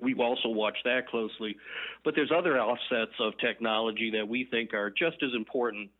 [0.00, 1.56] We've also watched that closely.
[2.04, 5.90] But there's other offsets of technology that we think are just as important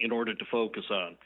[0.00, 1.16] in order to focus on.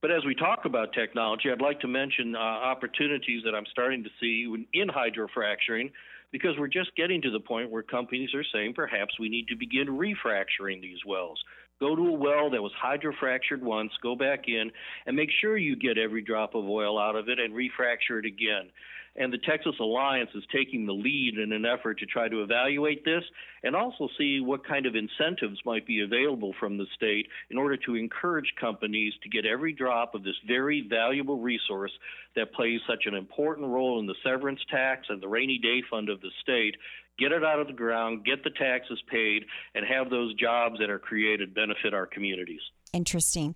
[0.00, 4.04] But as we talk about technology, I'd like to mention uh, opportunities that I'm starting
[4.04, 5.90] to see in hydrofracturing
[6.30, 9.56] because we're just getting to the point where companies are saying perhaps we need to
[9.56, 11.42] begin refracturing these wells.
[11.80, 14.70] Go to a well that was hydrofractured once, go back in,
[15.06, 18.26] and make sure you get every drop of oil out of it and refracture it
[18.26, 18.70] again.
[19.16, 23.04] And the Texas Alliance is taking the lead in an effort to try to evaluate
[23.04, 23.22] this
[23.62, 27.76] and also see what kind of incentives might be available from the state in order
[27.76, 31.92] to encourage companies to get every drop of this very valuable resource
[32.34, 36.08] that plays such an important role in the severance tax and the rainy day fund
[36.08, 36.74] of the state
[37.18, 40.90] get it out of the ground, get the taxes paid, and have those jobs that
[40.90, 42.60] are created benefit our communities.
[42.92, 43.54] Interesting.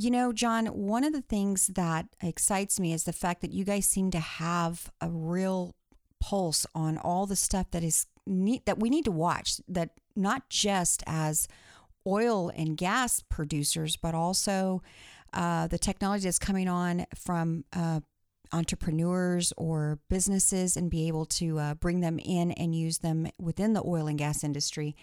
[0.00, 3.64] You know, John, one of the things that excites me is the fact that you
[3.64, 5.74] guys seem to have a real
[6.20, 10.48] pulse on all the stuff that is neat that we need to watch that not
[10.50, 11.48] just as
[12.06, 14.84] oil and gas producers, but also
[15.32, 17.98] uh, the technology that's coming on from uh,
[18.52, 23.72] entrepreneurs or businesses and be able to uh, bring them in and use them within
[23.72, 24.94] the oil and gas industry.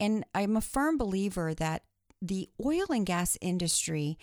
[0.00, 1.82] And I'm a firm believer that
[2.22, 4.18] the oil and gas industry,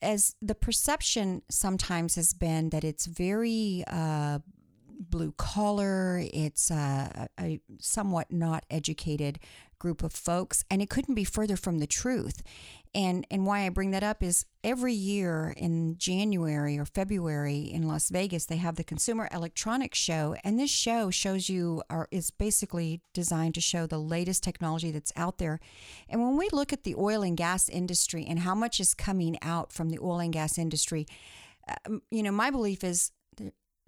[0.00, 4.38] as the perception sometimes has been that it's very uh,
[4.98, 9.38] blue collar, it's uh, a somewhat not educated
[9.78, 12.42] group of folks, and it couldn't be further from the truth.
[12.94, 17.86] And and why I bring that up is every year in January or February in
[17.86, 22.30] Las Vegas they have the Consumer Electronics Show, and this show shows you or is
[22.30, 25.60] basically designed to show the latest technology that's out there.
[26.08, 29.36] And when we look at the oil and gas industry and how much is coming
[29.42, 31.06] out from the oil and gas industry,
[31.86, 33.12] um, you know, my belief is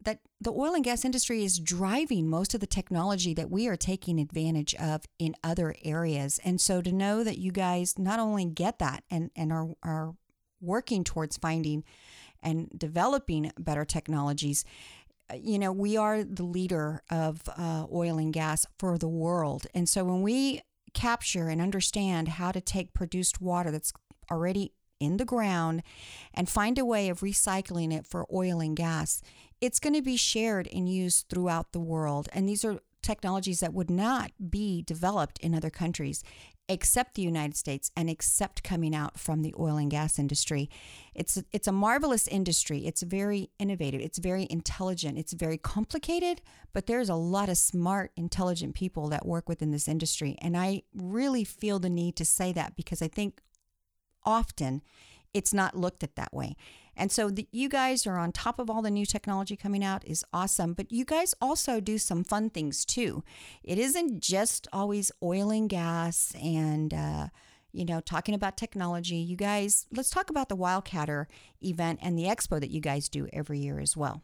[0.02, 3.76] that the oil and gas industry is driving most of the technology that we are
[3.76, 6.40] taking advantage of in other areas.
[6.44, 10.14] And so to know that you guys not only get that and, and are, are
[10.60, 11.84] working towards finding
[12.42, 14.64] and developing better technologies,
[15.30, 19.66] uh, you know, we are the leader of uh, oil and gas for the world.
[19.74, 20.62] And so when we
[20.94, 23.92] capture and understand how to take produced water that's
[24.30, 25.82] already in the ground
[26.34, 29.22] and find a way of recycling it for oil and gas,
[29.60, 32.28] it's going to be shared and used throughout the world.
[32.32, 36.22] And these are technologies that would not be developed in other countries
[36.68, 40.70] except the United States and except coming out from the oil and gas industry.
[41.16, 42.86] It's a, it's a marvelous industry.
[42.86, 44.00] It's very innovative.
[44.00, 45.18] It's very intelligent.
[45.18, 46.40] It's very complicated,
[46.72, 50.36] but there's a lot of smart, intelligent people that work within this industry.
[50.40, 53.40] And I really feel the need to say that because I think
[54.24, 54.82] often
[55.34, 56.54] it's not looked at that way.
[56.96, 60.04] And so the, you guys are on top of all the new technology coming out
[60.06, 63.24] is awesome, but you guys also do some fun things too.
[63.62, 67.28] It isn't just always oil and gas and uh,
[67.72, 69.16] you know talking about technology.
[69.16, 71.26] You guys, let's talk about the Wildcatter
[71.62, 74.22] event and the expo that you guys do every year as well.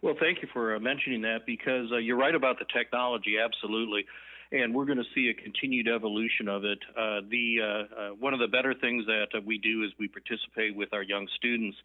[0.00, 3.36] Well, thank you for uh, mentioning that because uh, you're right about the technology.
[3.38, 4.04] Absolutely
[4.52, 6.78] and we're going to see a continued evolution of it.
[6.90, 10.08] Uh, the uh, uh, one of the better things that uh, we do is we
[10.08, 11.76] participate with our young students,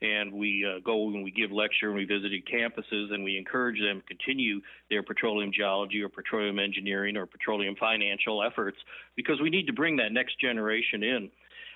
[0.00, 3.78] and we uh, go and we give lecture and we visited campuses, and we encourage
[3.78, 8.78] them to continue their petroleum geology or petroleum engineering or petroleum financial efforts
[9.16, 11.30] because we need to bring that next generation in.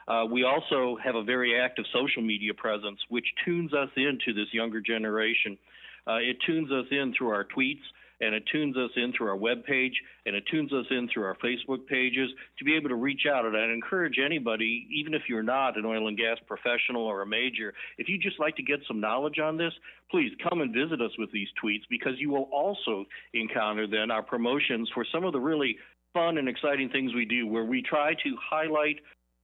[0.09, 4.49] Uh, we also have a very active social media presence, which tunes us into this
[4.53, 5.59] younger generation.
[6.07, 7.85] Uh, it tunes us in through our tweets,
[8.21, 9.93] and it tunes us in through our web page
[10.27, 13.45] and it tunes us in through our Facebook pages to be able to reach out.
[13.45, 17.27] And I'd encourage anybody, even if you're not an oil and gas professional or a
[17.27, 19.73] major, if you just like to get some knowledge on this,
[20.11, 23.05] please come and visit us with these tweets because you will also
[23.35, 25.77] encounter then our promotions for some of the really
[26.15, 28.97] fun and exciting things we do where we try to highlight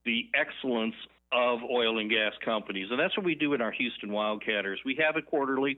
[0.05, 0.95] the excellence
[1.31, 2.87] of oil and gas companies.
[2.91, 4.77] And that's what we do in our Houston Wildcatters.
[4.85, 5.77] We have it quarterly.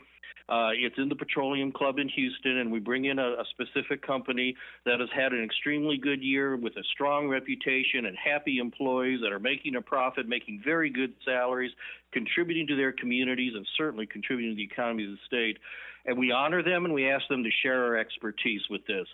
[0.50, 4.06] Uh, it's in the Petroleum Club in Houston, and we bring in a, a, specific
[4.06, 9.20] company that has had an extremely good year with a strong reputation and happy employees
[9.22, 11.72] that are making a profit, making very good salaries,
[12.14, 15.58] contributing to their communities, and certainly contributing to the economy of the state.
[16.06, 19.08] And we honor them and we ask them to share our expertise with this.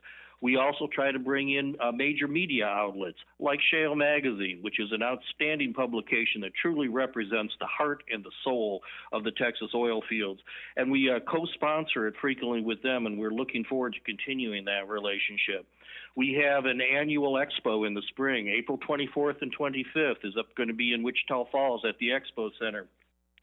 [0.44, 4.92] We also try to bring in uh, major media outlets like Shale Magazine, which is
[4.92, 8.82] an outstanding publication that truly represents the heart and the soul
[9.14, 10.42] of the Texas oil fields.
[10.76, 14.66] And we uh, co sponsor it frequently with them, and we're looking forward to continuing
[14.66, 15.66] that relationship.
[16.18, 18.50] We have an annual expo in the spring.
[18.50, 22.50] April 24th and 25th is up going to be in Wichita Falls at the Expo
[22.60, 22.88] Center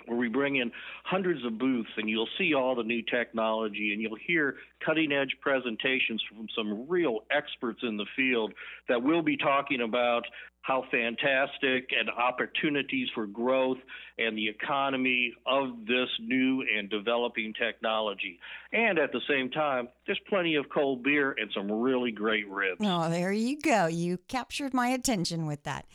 [0.07, 0.71] where we bring in
[1.05, 5.37] hundreds of booths and you'll see all the new technology and you'll hear cutting edge
[5.41, 8.53] presentations from some real experts in the field
[8.89, 10.25] that will be talking about
[10.63, 13.79] how fantastic and opportunities for growth
[14.19, 18.39] and the economy of this new and developing technology.
[18.73, 22.81] And at the same time, there's plenty of cold beer and some really great ribs.
[22.85, 23.87] Oh, there you go.
[23.87, 25.87] You captured my attention with that.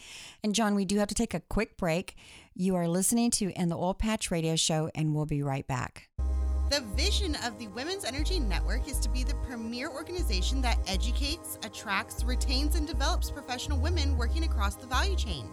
[0.44, 2.16] And John, we do have to take a quick break.
[2.58, 6.08] You are listening to In the Oil Patch Radio Show, and we'll be right back.
[6.70, 11.60] The vision of the Women's Energy Network is to be the premier organization that educates,
[11.66, 15.50] attracts, retains, and develops professional women working across the value chain.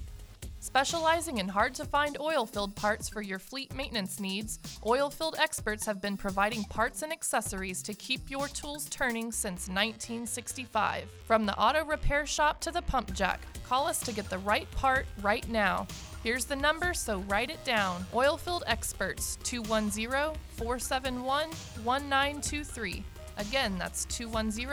[0.61, 6.01] Specializing in hard to find oilfield parts for your fleet maintenance needs, Oilfield Experts have
[6.01, 11.07] been providing parts and accessories to keep your tools turning since 1965.
[11.25, 14.69] From the auto repair shop to the pump jack, call us to get the right
[14.71, 15.85] part right now.
[16.23, 18.05] Here's the number, so write it down.
[18.13, 23.03] Oilfield Experts 210 471 1923.
[23.37, 24.67] Again, that's 210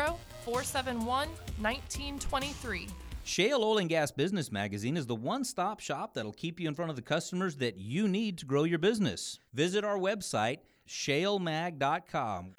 [0.45, 2.89] 471 1923.
[3.25, 6.75] Shale Oil and Gas Business Magazine is the one stop shop that'll keep you in
[6.75, 9.39] front of the customers that you need to grow your business.
[9.55, 12.55] Visit our website, shalemag.com.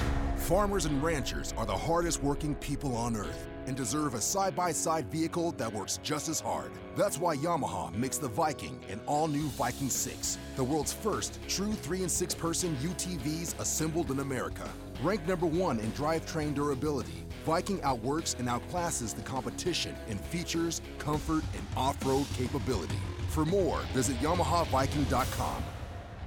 [0.49, 4.71] Farmers and ranchers are the hardest working people on earth and deserve a side by
[4.71, 6.71] side vehicle that works just as hard.
[6.97, 11.73] That's why Yamaha makes the Viking an all new Viking 6, the world's first true
[11.73, 14.67] 3 and 6 person UTVs assembled in America.
[15.03, 21.43] Ranked number one in drivetrain durability, Viking outworks and outclasses the competition in features, comfort,
[21.53, 22.97] and off road capability.
[23.27, 25.63] For more, visit YamahaViking.com.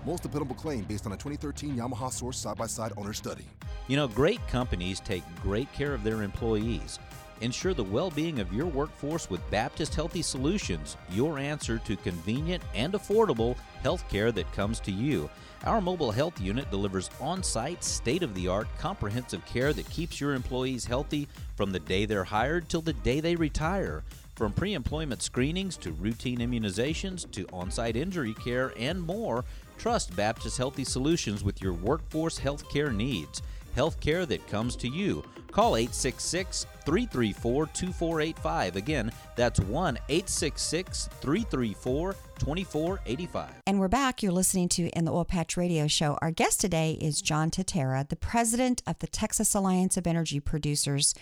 [0.05, 3.45] Most dependable claim based on a 2013 Yamaha Source side by side owner study.
[3.87, 6.99] You know, great companies take great care of their employees.
[7.41, 12.63] Ensure the well being of your workforce with Baptist Healthy Solutions, your answer to convenient
[12.75, 15.29] and affordable health care that comes to you.
[15.65, 20.21] Our mobile health unit delivers on site, state of the art, comprehensive care that keeps
[20.21, 24.03] your employees healthy from the day they're hired till the day they retire.
[24.35, 29.45] From pre employment screenings to routine immunizations to on site injury care and more,
[29.83, 33.43] trust Baptist Healthy Solutions with your workforce health care needs.
[33.75, 35.25] Health care that comes to you.
[35.51, 38.77] Call 866 334 2485.
[38.77, 43.51] Again, that's 1 866 334 2485.
[43.67, 44.23] And we're back.
[44.23, 46.17] You're listening to In the Oil Patch Radio Show.
[46.23, 51.13] Our guest today is John Tintera, the president of the Texas Alliance of Energy Producers.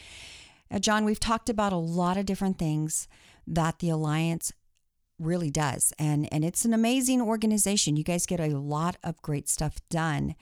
[0.71, 3.09] Now, John, we've talked about a lot of different things
[3.47, 4.53] that the Alliance
[5.21, 5.93] really does.
[5.99, 7.97] And, and it's an amazing organization.
[7.97, 10.35] You guys get a lot of great stuff done.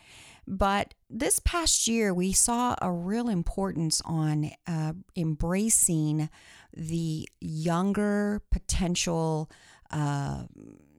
[0.47, 6.31] But this past year, we saw a real importance on uh, embracing
[6.73, 9.51] the younger potential
[9.91, 10.45] uh,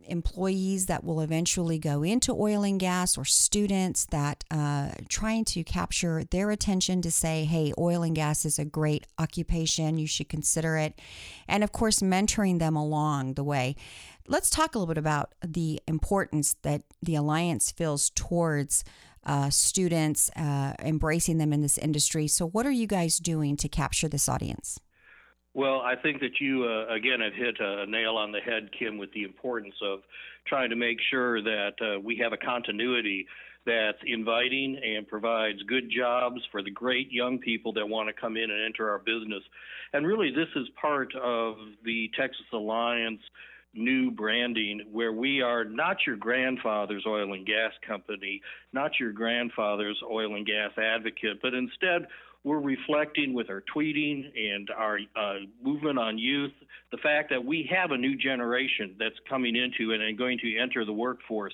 [0.09, 5.63] employees that will eventually go into oil and gas or students that uh, trying to
[5.63, 10.29] capture their attention to say hey oil and gas is a great occupation you should
[10.29, 10.99] consider it
[11.47, 13.75] and of course mentoring them along the way
[14.27, 18.83] let's talk a little bit about the importance that the alliance feels towards
[19.25, 22.27] uh, students, uh, embracing them in this industry.
[22.27, 24.79] So, what are you guys doing to capture this audience?
[25.53, 28.97] Well, I think that you, uh, again, have hit a nail on the head, Kim,
[28.97, 30.01] with the importance of
[30.47, 33.27] trying to make sure that uh, we have a continuity
[33.65, 38.37] that's inviting and provides good jobs for the great young people that want to come
[38.37, 39.43] in and enter our business.
[39.93, 43.21] And really, this is part of the Texas Alliance
[43.73, 48.41] new branding where we are not your grandfather's oil and gas company,
[48.73, 52.07] not your grandfather's oil and gas advocate, but instead
[52.43, 56.53] we're reflecting with our tweeting and our uh, movement on youth
[56.91, 60.85] the fact that we have a new generation that's coming into and going to enter
[60.85, 61.53] the workforce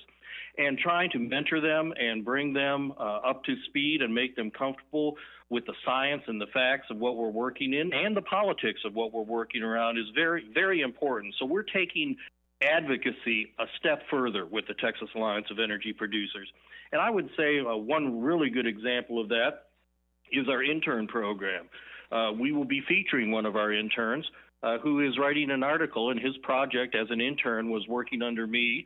[0.58, 4.50] and trying to mentor them and bring them uh, up to speed and make them
[4.50, 5.16] comfortable
[5.50, 8.94] with the science and the facts of what we're working in and the politics of
[8.94, 11.34] what we're working around is very, very important.
[11.38, 12.16] So we're taking
[12.62, 16.48] advocacy a step further with the Texas Alliance of Energy Producers.
[16.92, 19.66] And I would say uh, one really good example of that
[20.32, 21.66] is our intern program.
[22.10, 24.24] Uh, we will be featuring one of our interns
[24.62, 28.46] uh, who is writing an article, and his project as an intern was working under
[28.46, 28.84] me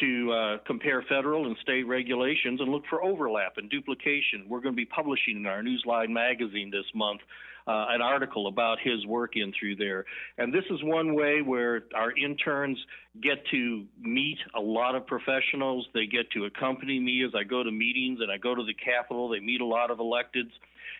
[0.00, 4.46] to uh, compare federal and state regulations and look for overlap and duplication.
[4.48, 7.20] We're going to be publishing in our Newsline magazine this month
[7.66, 10.04] uh, an article about his work in through there.
[10.38, 12.78] And this is one way where our interns
[13.22, 15.86] get to meet a lot of professionals.
[15.94, 18.74] They get to accompany me as I go to meetings and I go to the
[18.74, 19.28] Capitol.
[19.28, 20.50] They meet a lot of electeds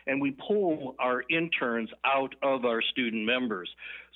[0.06, 3.68] and we pull our interns out of our student members.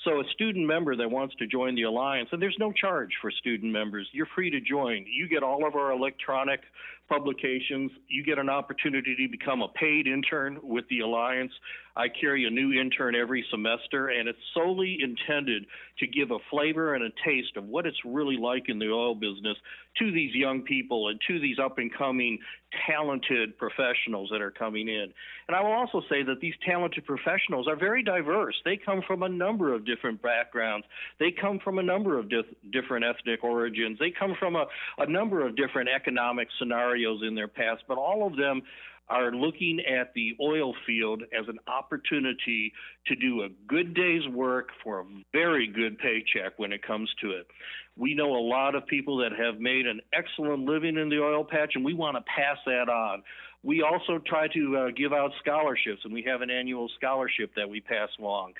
[0.04, 3.30] So a student member that wants to join the Alliance, and there's no charge for
[3.30, 5.06] student members, you're free to join.
[5.08, 6.60] You get all of our electronic
[7.08, 7.90] publications.
[8.08, 11.52] You get an opportunity to become a paid intern with the Alliance.
[11.96, 15.64] I carry a new intern every semester, and it's solely intended
[15.98, 19.14] to give a flavor and a taste of what it's really like in the oil
[19.14, 19.56] business
[19.98, 22.38] to these young people and to these up and coming
[22.86, 25.06] talented professionals that are coming in.
[25.48, 28.54] And I will also say that these talented professionals are very diverse.
[28.64, 30.86] They come from a number of different backgrounds,
[31.18, 34.66] they come from a number of dif- different ethnic origins, they come from a,
[34.98, 38.62] a number of different economic scenarios in their past, but all of them
[39.08, 42.72] are looking at the oil field as an opportunity
[43.06, 47.30] to do a good day's work for a very good paycheck when it comes to
[47.30, 47.46] it.
[47.96, 51.44] We know a lot of people that have made an excellent living in the oil
[51.44, 53.22] patch, and we want to pass that on.
[53.62, 57.68] We also try to uh, give out scholarships, and we have an annual scholarship that
[57.68, 58.54] we pass along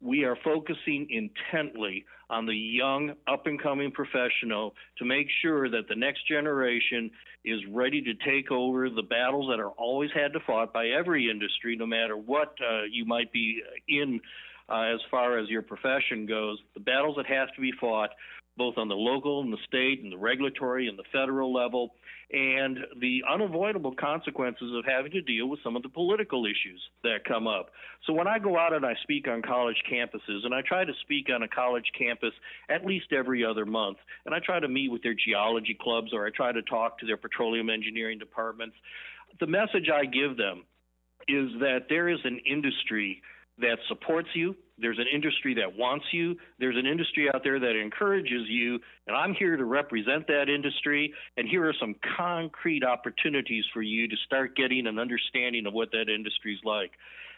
[0.00, 5.88] we are focusing intently on the young, up and coming professional to make sure that
[5.88, 7.10] the next generation
[7.44, 11.28] is ready to take over the battles that are always had to fought by every
[11.28, 14.20] industry, no matter what uh, you might be in
[14.68, 16.58] uh, as far as your profession goes.
[16.74, 18.10] The battles that have to be fought,
[18.56, 21.94] both on the local and the state and the regulatory and the federal level
[22.32, 27.24] and the unavoidable consequences of having to deal with some of the political issues that
[27.26, 27.70] come up.
[28.06, 30.92] So when I go out and I speak on college campuses, and I try to
[31.02, 32.32] speak on a college campus
[32.68, 36.24] at least every other month, and I try to meet with their geology clubs or
[36.24, 38.76] I try to talk to their petroleum engineering departments,
[39.40, 40.64] the message I give them
[41.26, 43.22] is that there is an industry
[43.58, 44.56] that supports you.
[44.80, 46.36] There's an industry that wants you.
[46.58, 48.78] There's an industry out there that encourages you.
[49.06, 51.12] And I'm here to represent that industry.
[51.36, 55.90] And here are some concrete opportunities for you to start getting an understanding of what
[55.92, 56.92] that industry is like.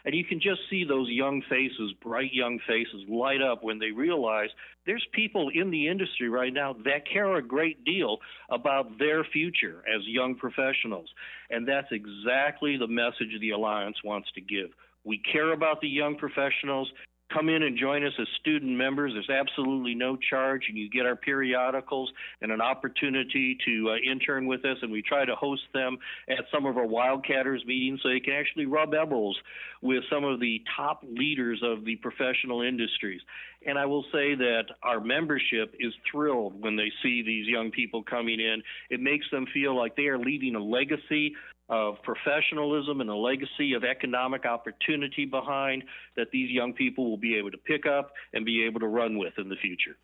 [0.05, 3.91] And you can just see those young faces, bright young faces, light up when they
[3.91, 4.49] realize
[4.85, 8.17] there's people in the industry right now that care a great deal
[8.49, 11.07] about their future as young professionals.
[11.49, 14.71] And that's exactly the message the Alliance wants to give.
[15.05, 16.89] We care about the young professionals.
[17.33, 19.13] Come in and join us as student members.
[19.13, 22.11] There's absolutely no charge, and you get our periodicals
[22.41, 24.77] and an opportunity to uh, intern with us.
[24.83, 25.97] And we try to host them
[26.29, 29.35] at some of our Wildcatters meetings so they can actually rub elbows
[29.81, 33.21] with some of the top leaders of the professional industries.
[33.65, 38.03] And I will say that our membership is thrilled when they see these young people
[38.03, 38.61] coming in.
[38.89, 41.33] It makes them feel like they are leaving a legacy
[41.73, 45.83] of professionalism and a legacy of economic opportunity behind
[46.15, 49.17] that these young people will be able to pick up and be able to run
[49.17, 49.97] with in the future.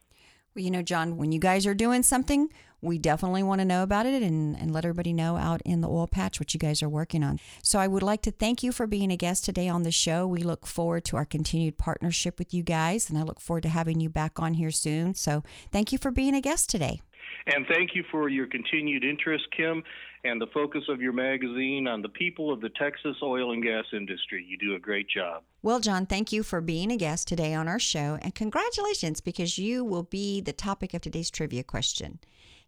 [0.55, 2.49] Well, you know, John, when you guys are doing something,
[2.81, 5.87] we definitely want to know about it and, and let everybody know out in the
[5.87, 7.39] oil patch what you guys are working on.
[7.61, 10.25] So I would like to thank you for being a guest today on the show.
[10.25, 13.69] We look forward to our continued partnership with you guys, and I look forward to
[13.69, 15.13] having you back on here soon.
[15.13, 17.01] So thank you for being a guest today.
[17.45, 19.83] And thank you for your continued interest, Kim,
[20.23, 23.85] and the focus of your magazine on the people of the Texas oil and gas
[23.93, 24.45] industry.
[24.47, 25.43] You do a great job.
[25.61, 29.57] Well, John, thank you for being a guest today on our show, and congratulations because
[29.57, 32.19] you will be the topic of today's trivia question.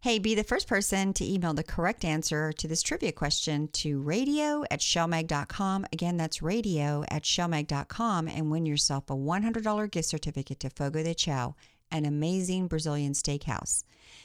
[0.02, 4.00] Hey, be the first person to email the correct answer to this trivia question to
[4.00, 5.86] radio at shalemag.com.
[5.92, 11.14] Again, that's radio at shalemag.com and win yourself a $100 gift certificate to Fogo de
[11.14, 11.54] Chao,
[11.92, 13.84] an amazing Brazilian steakhouse.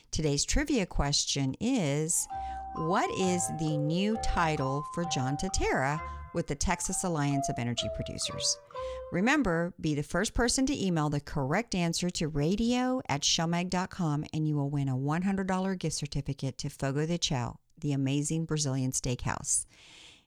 [0.10, 2.28] Today's trivia question is
[2.78, 6.00] what is the new title for John Tintera
[6.34, 8.58] with the Texas Alliance of Energy Producers?
[9.12, 14.48] Remember, be the first person to email the correct answer to radio at shalemag.com and
[14.48, 19.66] you will win a $100 gift certificate to Fogo de Chao, the amazing Brazilian steakhouse.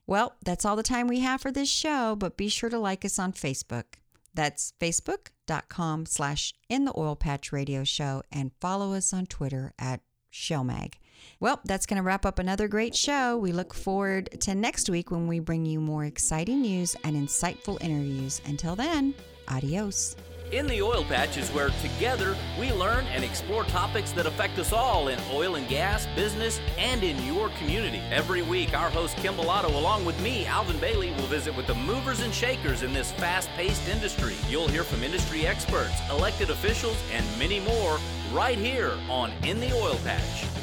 [0.05, 3.05] Well, that's all the time we have for this show, but be sure to like
[3.05, 3.85] us on Facebook.
[4.33, 10.01] That's facebook.com slash in the oil patch radio show and follow us on Twitter at
[10.33, 10.95] Shalemag.
[11.39, 13.37] Well, that's going to wrap up another great show.
[13.37, 17.81] We look forward to next week when we bring you more exciting news and insightful
[17.81, 18.41] interviews.
[18.45, 19.13] Until then,
[19.47, 20.15] adios.
[20.51, 24.73] In the Oil Patch is where together we learn and explore topics that affect us
[24.73, 28.01] all in oil and gas, business, and in your community.
[28.11, 31.75] Every week, our host Kim Bellotto, along with me, Alvin Bailey, will visit with the
[31.75, 34.35] movers and shakers in this fast paced industry.
[34.49, 37.97] You'll hear from industry experts, elected officials, and many more
[38.33, 40.60] right here on In the Oil Patch.